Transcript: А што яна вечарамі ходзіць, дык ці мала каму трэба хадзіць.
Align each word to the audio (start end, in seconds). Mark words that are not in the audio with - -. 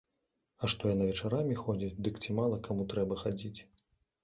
А 0.61 0.69
што 0.73 0.89
яна 0.93 1.05
вечарамі 1.09 1.59
ходзіць, 1.61 1.91
дык 2.09 2.19
ці 2.25 2.37
мала 2.41 2.61
каму 2.71 2.91
трэба 2.95 3.21
хадзіць. 3.23 3.57